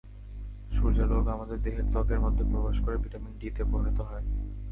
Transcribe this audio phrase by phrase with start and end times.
[0.71, 4.25] সূর্যালোক আমাদের দেহের ত্বকের মধ্যে প্রবেশ করে ভিটামিন ডি-তে পরিণত হয়।